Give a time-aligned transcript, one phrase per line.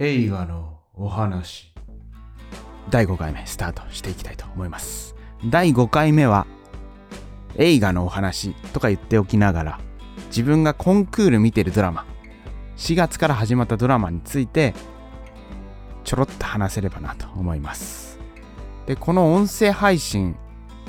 [0.00, 1.72] 映画のお話。
[2.90, 5.14] 第5回目スタートしていきたいと思います。
[5.48, 6.48] 第5回目は
[7.54, 9.80] 映画のお話とか言っておきながら
[10.30, 12.06] 自分がコンクール見てるドラマ
[12.76, 14.74] 4月から始まったドラマについて
[16.02, 18.18] ちょろっと話せればなと思います。
[18.86, 20.34] でこの音声配信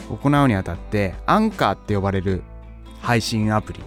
[0.09, 2.41] 行うにあたってアンカーって呼ばれる
[3.01, 3.81] 配信アプリ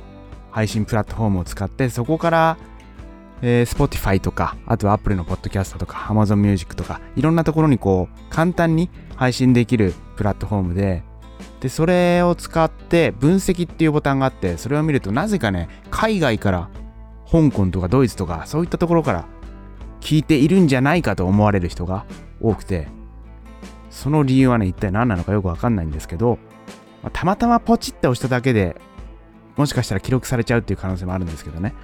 [0.52, 2.56] 配信プラットフォームを使ってそこから
[3.42, 11.02] えー、Spotify とか、あとは Apple のポッドキャストとか、Amazon Music とか、いろんなところにこう、簡単に配信できるプラットフォームで、
[11.60, 16.68] で、それを使って分析っていうボタンがあって、それを見るとなぜかね、海外から
[17.30, 19.26] 香港とかドイツとか、そういったところから
[20.00, 22.06] 聞いているんじゃないかと思われる人が
[22.40, 22.88] 多くて、
[23.90, 26.38] その理由はね、一体何なのかよくわかんないんですけど、
[27.02, 28.80] まあ、たまたまポチって押しただけで
[29.56, 31.74] もしかしたら記録されちゃうっていう可能性もあるんですけどね。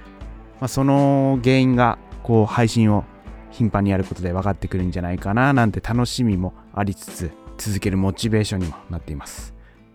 [0.59, 3.03] まあ、その原因がこう配信を
[3.51, 9.53] 頻繁にやることで分かってくるんじゃないかななんて楽しみもありつつ続けるモチベーションにもなっています。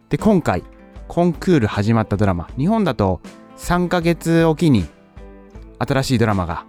[0.09, 0.65] で今回
[1.09, 3.21] コンクール始まったドラマ日本だと
[3.57, 4.87] 3ヶ月おきに
[5.79, 6.65] 新しいドラマが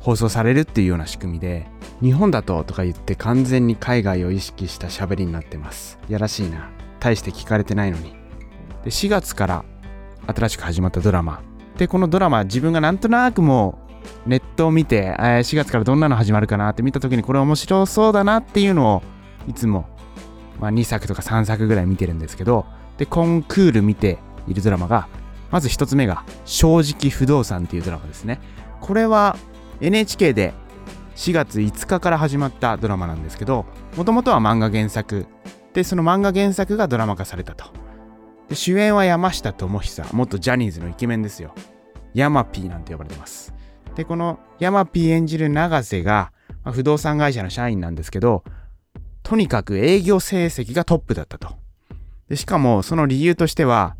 [0.00, 1.66] 放送されるっていうような仕組みで
[2.00, 5.98] 日本だととか言って完全に海外を意識した喋りになってます。
[6.08, 6.70] やらしいな。
[7.00, 8.14] 大して聞かれてないのに。
[8.84, 9.64] で4月から
[10.26, 11.42] 新しく始まったドラマ
[11.78, 13.78] でこのドラマ自分がなんとなくも
[14.26, 19.02] うネットを見て、え4月からどんなの始まるかなって見た時にこれ面白そうだなっていうのを
[19.48, 19.86] いつも、
[20.60, 22.66] まあ、2作とか3作ぐらい見てるんですけど
[22.98, 25.08] でコンクール見ているドラマが
[25.50, 28.40] まず1つ目が「正直不動産」っていうドラマですね。
[28.80, 29.36] これは
[29.80, 30.54] NHK で
[31.16, 33.64] 4月5日から始まったドラマなんですけど
[33.96, 35.26] もともとは漫画原作。
[35.72, 37.85] でその漫画原作がドラマ化されたと。
[38.48, 41.54] で主演は山下智久元ジャニーズのイケメンですよ。
[42.14, 43.52] ヤマピーなんて呼ばれてます。
[43.94, 46.32] でこのヤマピー演じる永瀬が、
[46.64, 48.44] まあ、不動産会社の社員なんですけど
[49.22, 51.56] とにかく営業成績がトップだったと。
[52.28, 53.96] でしかもその理由としては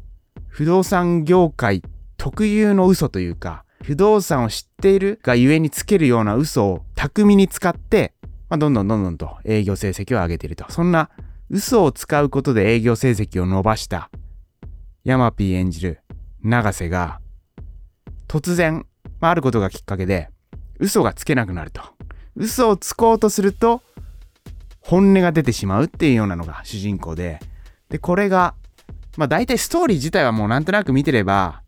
[0.49, 1.83] 不動産業界
[2.17, 8.15] 特有の嘘というか不動産を知っているがゆえにつけるような嘘を巧みに使って、
[8.49, 10.65] まあ、どんどんどんどんと営業成績を上げていると。
[10.71, 11.11] そんな
[11.51, 14.11] 嘘を使うことで営業成績を伸ばした
[15.07, 16.01] ヤマピー演じる
[16.43, 17.21] 永瀬が
[18.27, 18.85] 突然、
[19.21, 20.31] まあ、あることがきっかけで
[20.81, 21.81] 嘘がつけなくなると。
[22.35, 23.83] 嘘をつこうとすると
[24.81, 27.39] 本音が出てしまうっていうようなのが主人公で。
[27.89, 28.57] でこれが
[29.17, 31.63] まあ大体ストーリー自体はもうなんとなく見てれば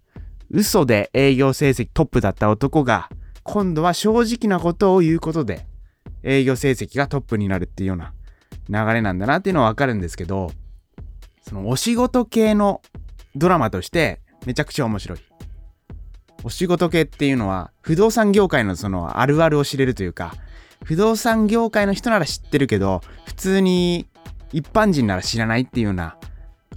[0.50, 3.08] 嘘で営業成績トップだった男が
[3.44, 5.64] 今度は正直なことを言うことで
[6.24, 8.14] 営業成績がトップになるっていうような
[8.68, 10.50] 流れなんだなっていうのはわかるんですけど
[11.48, 12.82] そのお仕事系の
[13.38, 15.18] ドラマとしてめちゃくちゃ面白い。
[16.44, 20.34] お仕事系っていうのは不動産業界のそのあるあるを知れるというか
[20.84, 24.06] 不動産業界の人なら知ってるけど普通に
[24.52, 26.16] 一般人なら知らないっていうような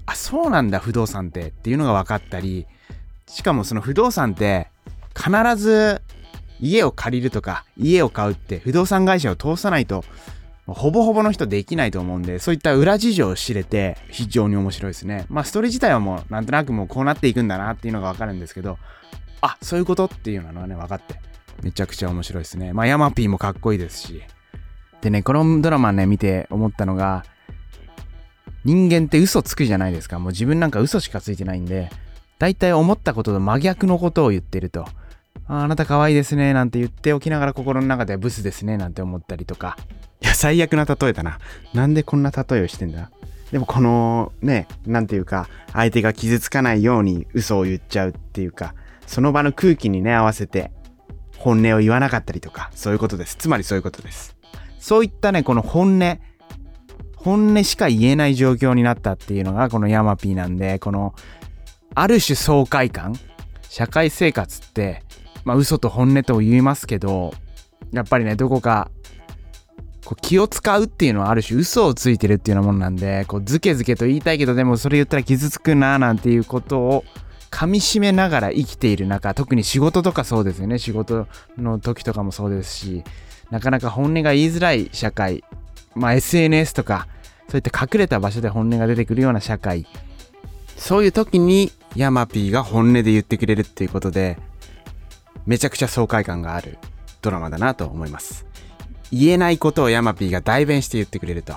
[0.06, 2.66] あそうなんだ不動産ってっていうのが分かったり
[3.28, 4.68] しかもその不動産って
[5.16, 6.02] 必ず
[6.60, 10.04] 家を借りるとか家を買うって不動産会社を通さないと
[10.68, 15.26] ほぼほぼの人できないと思うんで、そういった裏事情を知れて非常に面白いですね。
[15.30, 18.78] まあストーリー自体はもうなんとなくもうこうなっていくんだなっていうのがわかるんですけど、
[19.42, 21.20] あ、そういうことっていうのはね、分かって。
[21.64, 22.74] めちゃくちゃ面白いですね。
[22.74, 24.22] まあヤマピーもかっこいいですし。
[25.02, 27.26] でね、このドラマね、見て思ったのが、
[28.64, 30.20] 人間って嘘つくじゃないですか。
[30.20, 31.90] もう自分なんか嘘しかついてないんで、
[32.38, 34.88] 大体思ったことと真逆のことを言ってると。
[35.52, 39.76] ああなた可愛いですねなんて言っておきながら心の中ではブスですねなんて思ったりとか
[40.22, 41.40] いや、最悪な例えだな。
[41.74, 43.10] なんでこんな例えをしてんだ？
[43.52, 48.76] でもこのね、なんていうか、相手が傷つかないように嘘を言っちゃうっていうか、
[49.08, 50.72] その場の空気にね、合わせて
[51.38, 53.36] 本音を言わなかったりとか、そういうことです。
[53.36, 54.38] つまりそういうことです。
[54.80, 56.20] そういったね、この本音、
[57.16, 61.16] 本音しか言えない状況になったっていうのがこのヤマピーなんで、この、
[61.96, 63.16] ある種爽快感
[63.70, 65.04] 社会生活って、
[65.44, 67.34] まあ嘘と本音と言いますけど、
[67.92, 68.90] やっぱりね、どこか
[70.06, 77.04] こう気を使うっていうのはある種嘘をついてるっていうようなものなんで、こうズケズケと言いたいけど、でもそれ言ったら傷つくななんていうことを
[77.50, 80.80] 噛み締めながら生きている中、特に仕事とかそうですよね。
[80.80, 81.28] 仕事
[81.58, 83.04] の時とかもそうですし、
[83.50, 85.44] なかなか本音が言いづらい社会、
[85.96, 87.08] まあ SNS とか、
[87.50, 89.86] そういった隠れた場所で本音が出てくるような社会、
[90.78, 94.38] そういう時にヤマピーが本音で言ってくれるっていうことで、
[95.46, 96.78] めちゃくちゃ爽快感がある
[97.22, 98.46] ドラマだなと思います。
[99.12, 101.56] 言えないことをヤマピーが代弁して言ってくれると。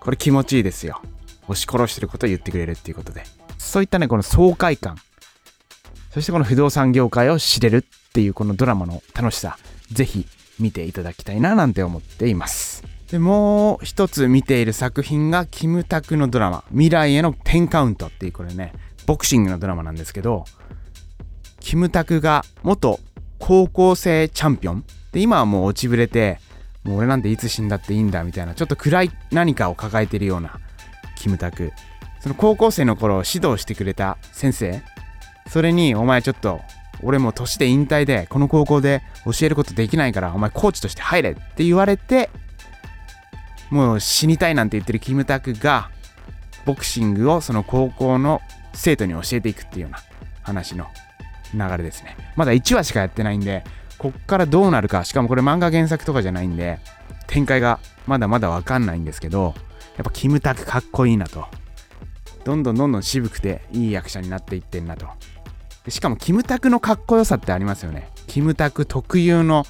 [0.00, 1.00] これ気持ちいいですよ。
[1.48, 3.24] 押し殺してることを言ってくれるっていうことで。
[3.58, 4.96] そういったね、この爽快感。
[6.10, 9.56] そしてこの不動産業界を知れるっていうこのドラマの楽しさ。
[9.92, 10.26] ぜひ
[10.58, 18.72] 見ていただきたいななんて思っていますでもう一つ見ている作品がキムタクのドラマ「未来への10カウント」っていうこれね
[19.06, 20.44] ボクシングのドラマなんですけど
[21.60, 23.00] キムタクが元
[23.44, 24.84] 高校生チャンピオン。
[25.10, 26.38] で今はもう落ちぶれて
[26.84, 30.60] もう俺なんていつ死んだっていいんだみたいなちょっと暗い何かを抱えてるような
[31.16, 31.72] キムタク。
[32.20, 34.80] その高校生の頃指導してくれた先生。
[35.48, 36.60] それにお前ちょっと
[37.02, 42.30] 俺も年で引退でこの高校で教えることできないからお前コーチとして入れって言われて
[43.70, 45.90] もう死にたいなんて言ってるキムタクが
[46.64, 48.40] ボクシングをその高校の
[48.72, 49.98] 生徒に教えていくっていうような
[50.42, 50.86] 話の
[51.54, 52.16] 流れですね。
[52.36, 53.64] まだ1話しかやってないんで
[53.98, 56.78] こっからどうなるかしかもこれ漫画原作とかじゃないんで
[57.26, 59.54] 展開がまだまだわかんないんですけど
[59.96, 61.46] やっぱキムタクかっこいいなと。
[62.44, 65.06] どんどんどんどん渋くていい役者になっていってんなと。
[65.84, 68.10] でしかもキムタクのかっこよさってありますよね。
[68.26, 69.64] キムタク特有の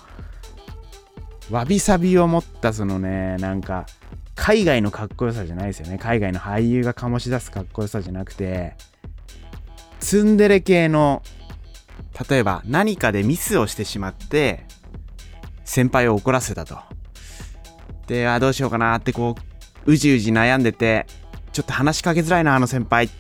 [1.50, 3.87] わびさびを持ったそのねなんか
[4.35, 5.99] 海外のかっこよさじゃないですよね。
[5.99, 8.75] 海外の俳優が醸し出すかっこよさじゃなくて
[10.00, 11.23] ツンデレ系の
[12.29, 14.64] 例えば何かでミスをしてしまって
[15.64, 16.79] 先輩を怒らせたと。
[18.06, 19.37] であどうしようかなってこ
[19.87, 21.06] ううじうじ悩んでて
[21.53, 23.11] ちょっと話しかけづらいなあの先輩っ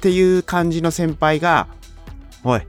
[0.00, 1.68] ていう感じの先輩が
[2.42, 2.62] おい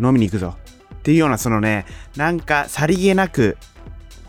[0.00, 0.56] 飲みに行くぞ。
[0.94, 1.84] っていうようなそのね
[2.16, 3.56] なんかさりげなく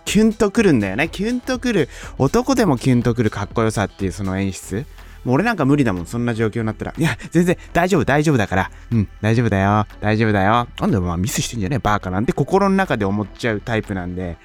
[0.06, 1.08] キュンとくるんだよね。
[1.10, 4.86] キュンとくる男でもキュンとくるかっこよさっていうその演出。
[5.24, 14.38] もう俺なんか無理だもんそんな状況になったらいや全然大丈夫大丈夫だからうん大丈夫だよ大丈夫だよなんでまあミスしてんじゃねえバーカなんて心の中で思っちゃうタイプなんで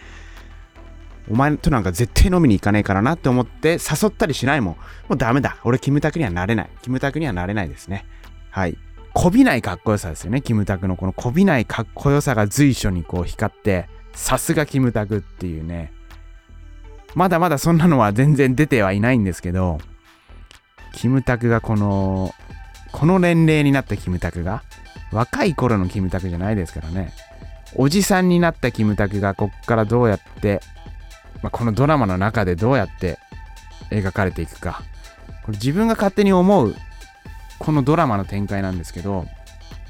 [1.30, 4.74] お前となんか絶対飲みに行かねえからなって思って誘ったりしないもん。
[4.74, 4.80] も
[5.10, 5.58] うダメだ。
[5.64, 6.70] 俺、キムタクにはなれない。
[6.82, 8.06] キムタクにはなれないですね。
[8.50, 8.78] はい。
[9.12, 10.40] こびないかっこよさですよね。
[10.40, 15.92] キムタクのこのこびないかっこよさが随所にこう光って、さすがキムタクっていうね。
[17.14, 19.78] まだまだそんなのは全然出てはいないんですけど、
[20.98, 22.34] キムタクがこの、
[22.92, 24.62] この年齢になったキムタクが、
[25.12, 27.12] 若い頃のキムタクじゃないですからね。
[27.74, 30.60] おじさんになったキムタクがこっからどうやって
[31.42, 33.18] まあ、このドラマの中でどうやって
[33.90, 34.82] 描かれていくか
[35.44, 36.74] これ自分が勝手に思う
[37.58, 39.26] このドラマの展開なんですけど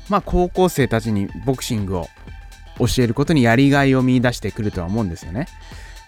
[0.08, 2.08] まあ高校生たちにボクシングを
[2.78, 5.46] 教えることにやりがいを見いだしてくるとは思うんですよね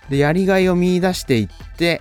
[0.09, 2.01] でやりがいを見いだしていって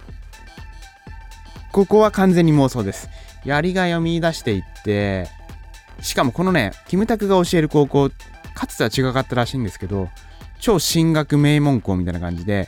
[1.80, 3.10] ここは完全に妄想です。
[3.46, 5.28] やりがいを見いだしていって
[6.02, 8.10] しかもこのねキムタクが教える高校
[8.54, 10.10] かつては違かったらしいんですけど
[10.60, 12.68] 超進学名門校みたいな感じで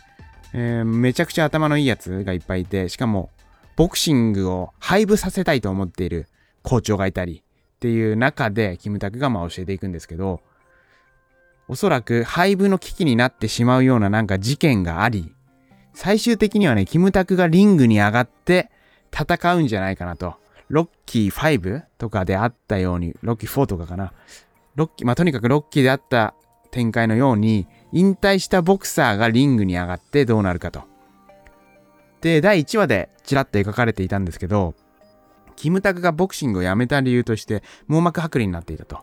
[0.53, 3.29] えー、めちゃくちゃ頭のいいやつがいっぱいいて、しかも、
[3.75, 6.27] ボクシングを廃部させたいと思っている
[6.61, 10.41] 校長がいたりっていう中で、キムタクがまあ教えていくんですけど、
[11.67, 15.33] おそらく廃部の危機になってしまうようななんか事件があり、
[15.93, 18.70] 最終的にはね、キムタクがリングに上がって
[19.13, 20.35] 戦うんじゃないかなと。
[20.69, 24.13] ロッキー5とかであったように、ロッキー4とかかな。
[24.75, 26.33] ロッキー、まあ、とにかくロッキーであった
[26.71, 30.83] 展開のように、引退したボクサーがリングに上がってどうなるかと。
[32.21, 34.75] で、第1話でちらっと描かれていたんですけど、
[35.55, 38.99] キムタクがボクシングをやめた理由として網膜剥離になっていたと。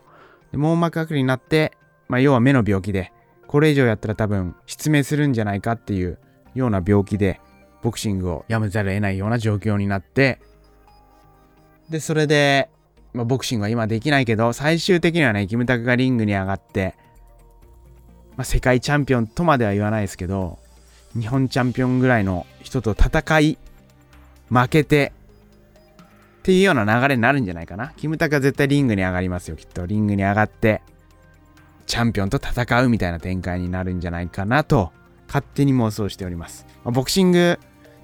[0.51, 1.77] で網膜剥離になって、
[2.07, 3.13] まあ、要は目の病気で、
[3.47, 6.17] これ以上やったら多分失明するんじゃないかっていう
[6.55, 7.39] ような病気で、
[7.81, 10.39] ボクシングをやめざるを得ないような状況になって、
[11.89, 12.69] で、それで、
[13.13, 16.95] まあ、ボクシングは今できないけど、最終的にはね、キムタクがリングに上がって、
[18.37, 20.59] まあ、世界チャンピオンとまでは言わないですけど、
[21.19, 23.57] 日本チャンピオンぐらいの人と戦い、
[24.49, 25.13] 負けて、
[26.39, 27.93] っていうような流れになるんじゃないかな。
[27.97, 29.85] キムタクは絶対リングに上がりますよ、きっと。
[29.85, 30.81] リングに上がって、
[31.85, 34.91] チャンピオンと戦うみたいな展開になるんじゃないかなと、
[35.27, 36.65] 勝手に妄想しております。
[36.83, 37.59] まあ、ボクシング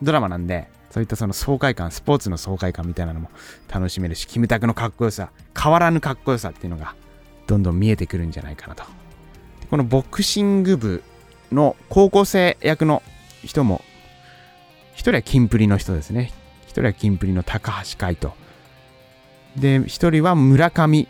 [0.06, 3.30] ドラマなんで、そういったその爽快感、スポーツの爽快感みたいなのも
[3.68, 5.32] 楽しめるし、キムタクのかっこよさ、
[5.62, 6.96] 変わらぬかっこよさっていうのが、
[7.48, 8.84] どんどん見えてくるんじゃないかなと
[9.70, 11.04] このボクシング部
[11.52, 13.04] の高校生役の
[13.44, 13.82] 人も、
[14.94, 16.32] 一人はキンプリの人ですね。
[16.64, 18.34] 一人はキンプリの高橋海人。
[19.58, 21.08] で、一人は村上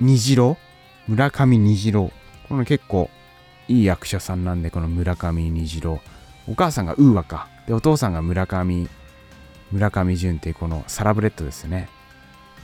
[0.00, 0.56] 虹郎。
[1.06, 2.12] 村上虹郎。
[2.48, 3.10] この結構
[3.68, 6.00] いい役者さんなんで、この村上虹郎。
[6.48, 7.48] お母さんがウーワか。
[7.66, 8.88] で、お父さんが村上、
[9.72, 11.88] 村上淳っていうこのサラブレッドですね。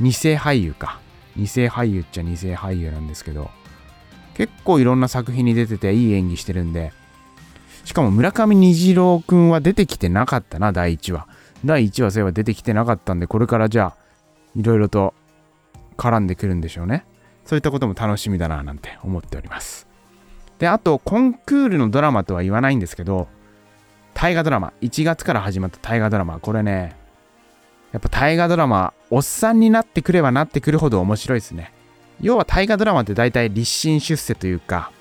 [0.01, 1.01] 二世俳優か。
[1.37, 3.51] 二世俳優っちゃ二世俳優なんですけど、
[4.35, 6.93] 結構いろんな作品に出てていい演技してるんで、
[7.85, 11.27] しかも村上虹郎くんは出てきてなかったな、第1話。
[11.65, 13.97] 第1話そういえば出てきてなかったんで、これからじゃあ、
[14.57, 15.15] いろいろと
[15.97, 17.05] 絡んでくるんでしょうね。
[17.45, 19.89] そういったことも楽しみだな、なんて思っております。
[20.59, 23.29] で、あと、コンクールのドラマとは言わないんですけど、
[24.23, 26.95] 大河ドラマ、1月から始まった大河ドラマ、これね、
[27.91, 31.73] やっぱ大河ドラマ、おっさんになってくればなってくるほど面白いですね。
[32.21, 34.93] 要は大河ドラマって大体立身出世というか、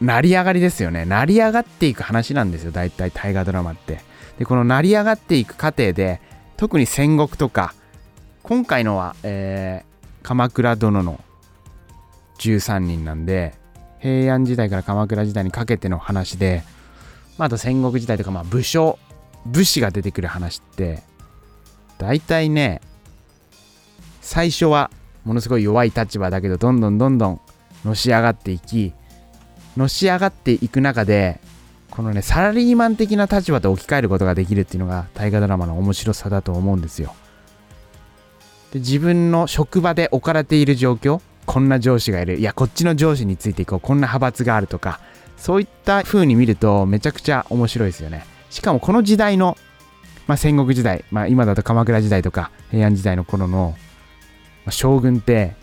[0.00, 1.04] 成り上がりですよね。
[1.04, 4.00] 成り上がっていく話なんですよ、大体大河ドラマって。
[4.40, 6.20] で、この成り上がっていく過程で、
[6.56, 7.74] 特に戦国とか、
[8.42, 11.20] 今回のは、えー、鎌倉殿の
[12.40, 13.54] 13人なんで、
[14.00, 16.64] 平安時代から鎌倉時代にかけての話で、
[17.38, 18.98] まあ、あと戦国時代とか、まあ、武将、
[19.46, 21.02] 武士が出てくる話って、
[21.98, 22.80] 大体ね、
[24.20, 24.90] 最初は
[25.24, 27.40] ものすごい弱い立場だけど、どんどんどんどん
[27.84, 28.92] のし上がっていき、
[29.76, 31.40] のし上がっていく中で、
[31.90, 37.14] このね、サラリーマン的な立場で置き換えることができるっていうのが大河ドラマの面白さだと思うんですよ。
[38.72, 45.00] で自分の職場で置かれている状況、こんな上司がいる、いや、こっちの上司についていこう、こんな派閥があるとか、
[45.36, 48.24] そういった風に見るとめちゃくちゃ面白いですよね。
[48.50, 49.56] しかもこの時代の、
[50.26, 53.74] まあ、戦国時代、まあ、今だと鎌倉時代とか平安時代の頃の、
[54.64, 55.54] まあ、将軍って、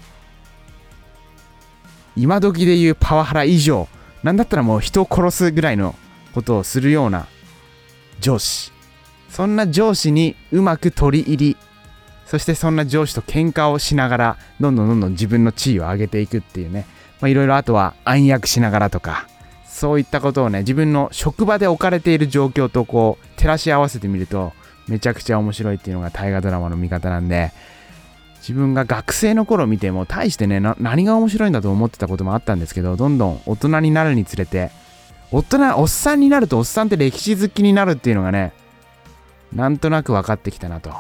[2.16, 3.88] 今時でいうパワハラ以上、
[4.24, 5.96] なんだったらもう人を殺すぐらいの
[6.34, 7.28] ことをするような
[8.20, 8.72] 上司。
[9.30, 11.58] そんな上司にうまく取り入り、
[12.26, 16.86] そしてそんな上司と喧嘩をしながら、どんどんどんどん自分の地位を上げていくっていうね。
[17.24, 19.28] いろいろあとは暗躍しながらとか、
[19.72, 24.54] そういったことをね、自分の職場で置かれている状況とこう、照らし合わせてみると、
[24.88, 27.52] めちゃくちゃ面白いっていうのが大河ドラマの見方なんで、
[28.42, 34.72] 自分が学生の頃見ても大してね何が面白いんだと思ってたこともあったんですけどどんどん大人になるにつれて
[35.32, 38.52] 大人おっさんになるとおっさんって歴史好きになるっていうのがね
[39.54, 40.92] なんとなく分かってきたなと。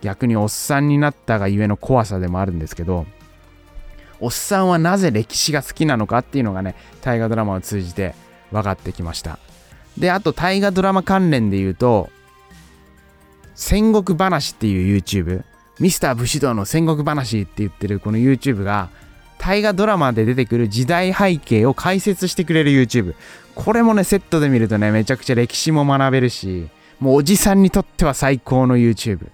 [0.00, 3.06] 逆におっさんになったがゆえの怖さでもあるんですけど
[4.20, 8.14] おっさんはなぜ歴史が好きなのかっていうのがね大河ドラマを通じて
[8.50, 9.38] 分かってきました。
[9.96, 12.08] であと大河ドラマ関連で言うと
[13.54, 15.42] 戦国話っていう YouTube
[15.80, 18.90] ミスター武士道の戦国話って言ってるこの YouTube が
[19.38, 23.14] 大河ドラマで出てくる時代背景を解説してくれる YouTube
[23.54, 26.68] これもねセットで見るとねめちゃくちゃ歴史も学べるし
[27.00, 29.28] もうおじさんにとっては最高の YouTube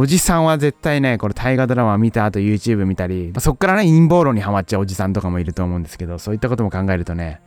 [0.00, 7.40] おじさんは絶対ねこれ大河ドラマ見た後 YouTube 見たり、ま、そっからね陰謀論にはまっちゃうおじさんとかもいると思うんですけどそういったことも考えるとね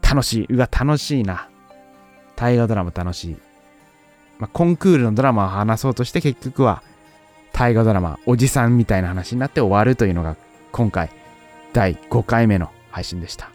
[0.00, 0.46] 楽しい。
[0.50, 1.48] うわ楽しいな。
[2.36, 3.36] 大河ドラマ楽しい、
[4.38, 6.82] まあ、コンクールのドラマを話そうとして結局は
[7.52, 10.36] 大河ドラマおじさんみたいな話になって終わるというのが
[10.72, 11.10] 今回
[11.74, 13.50] 第5回目の配信でした。